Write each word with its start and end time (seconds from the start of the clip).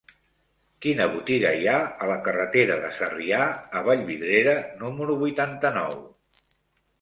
Quina 0.85 1.05
botiga 1.15 1.51
hi 1.57 1.67
ha 1.73 1.75
a 2.05 2.07
la 2.11 2.15
carretera 2.27 2.77
de 2.85 2.89
Sarrià 2.95 3.43
a 3.81 3.85
Vallvidrera 3.89 4.57
número 4.81 5.19
vuitanta-nou? 5.21 5.97